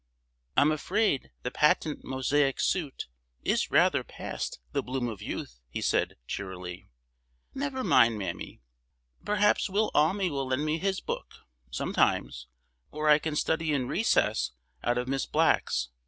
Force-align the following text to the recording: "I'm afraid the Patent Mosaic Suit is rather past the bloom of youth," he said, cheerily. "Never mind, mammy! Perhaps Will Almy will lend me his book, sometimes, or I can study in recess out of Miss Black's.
"I'm 0.57 0.71
afraid 0.71 1.29
the 1.43 1.51
Patent 1.51 2.03
Mosaic 2.03 2.59
Suit 2.59 3.05
is 3.43 3.69
rather 3.69 4.03
past 4.03 4.59
the 4.71 4.81
bloom 4.81 5.07
of 5.07 5.21
youth," 5.21 5.59
he 5.69 5.79
said, 5.79 6.15
cheerily. 6.25 6.89
"Never 7.53 7.83
mind, 7.83 8.17
mammy! 8.17 8.63
Perhaps 9.23 9.69
Will 9.69 9.91
Almy 9.93 10.31
will 10.31 10.47
lend 10.47 10.65
me 10.65 10.79
his 10.79 11.01
book, 11.01 11.27
sometimes, 11.69 12.47
or 12.89 13.09
I 13.09 13.19
can 13.19 13.35
study 13.35 13.73
in 13.73 13.87
recess 13.87 14.53
out 14.83 14.97
of 14.97 15.07
Miss 15.07 15.27
Black's. 15.27 15.89